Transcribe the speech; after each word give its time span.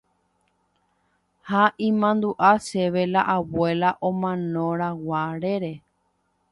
ha 1.49 1.63
imandu'a 1.89 2.51
chéve 2.67 3.03
la 3.13 3.21
abuela 3.35 3.89
omanorãguarére 4.07 5.73